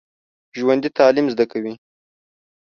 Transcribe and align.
ژوندي 0.57 0.89
تعلیم 0.97 1.27
زده 1.33 1.45
کوي 1.51 1.73